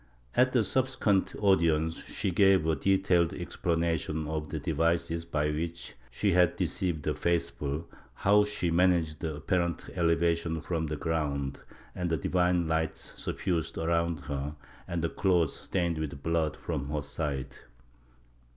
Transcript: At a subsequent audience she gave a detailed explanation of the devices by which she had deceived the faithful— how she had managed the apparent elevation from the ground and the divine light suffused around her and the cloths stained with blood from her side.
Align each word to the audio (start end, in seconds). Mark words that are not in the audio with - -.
At 0.35 0.55
a 0.55 0.63
subsequent 0.63 1.35
audience 1.39 2.03
she 2.05 2.31
gave 2.31 2.65
a 2.65 2.75
detailed 2.75 3.35
explanation 3.35 4.27
of 4.27 4.49
the 4.49 4.57
devices 4.57 5.25
by 5.25 5.51
which 5.51 5.93
she 6.09 6.31
had 6.31 6.55
deceived 6.55 7.03
the 7.03 7.13
faithful— 7.13 7.87
how 8.23 8.43
she 8.43 8.69
had 8.69 8.73
managed 8.77 9.19
the 9.19 9.35
apparent 9.35 9.91
elevation 9.93 10.59
from 10.61 10.87
the 10.87 10.97
ground 10.97 11.59
and 11.93 12.09
the 12.09 12.17
divine 12.17 12.67
light 12.67 12.97
suffused 12.97 13.77
around 13.77 14.21
her 14.21 14.55
and 14.87 15.03
the 15.03 15.09
cloths 15.09 15.59
stained 15.59 15.99
with 15.99 16.23
blood 16.23 16.57
from 16.57 16.89
her 16.89 17.03
side. 17.03 17.57